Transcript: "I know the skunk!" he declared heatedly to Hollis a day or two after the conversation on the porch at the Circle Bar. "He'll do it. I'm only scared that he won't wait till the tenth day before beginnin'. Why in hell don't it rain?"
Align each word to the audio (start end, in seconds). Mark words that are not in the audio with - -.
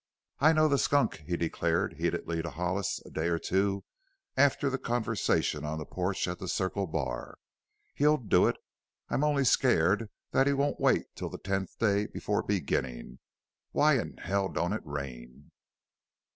"I 0.39 0.51
know 0.51 0.67
the 0.67 0.79
skunk!" 0.79 1.17
he 1.27 1.37
declared 1.37 1.93
heatedly 1.97 2.41
to 2.41 2.49
Hollis 2.49 3.01
a 3.05 3.11
day 3.11 3.27
or 3.27 3.37
two 3.37 3.83
after 4.35 4.67
the 4.67 4.79
conversation 4.79 5.63
on 5.63 5.77
the 5.77 5.85
porch 5.85 6.27
at 6.27 6.39
the 6.39 6.47
Circle 6.47 6.87
Bar. 6.87 7.37
"He'll 7.93 8.17
do 8.17 8.47
it. 8.47 8.57
I'm 9.09 9.23
only 9.23 9.45
scared 9.45 10.09
that 10.31 10.47
he 10.47 10.53
won't 10.53 10.79
wait 10.81 11.15
till 11.15 11.29
the 11.29 11.37
tenth 11.37 11.77
day 11.77 12.07
before 12.07 12.41
beginnin'. 12.41 13.19
Why 13.73 13.99
in 13.99 14.17
hell 14.17 14.49
don't 14.49 14.73
it 14.73 14.81
rain?" 14.83 15.51